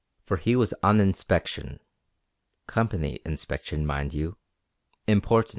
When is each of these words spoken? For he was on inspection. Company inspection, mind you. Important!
For 0.25 0.37
he 0.37 0.55
was 0.55 0.73
on 0.81 0.99
inspection. 0.99 1.79
Company 2.65 3.19
inspection, 3.23 3.85
mind 3.85 4.15
you. 4.15 4.35
Important! 5.05 5.49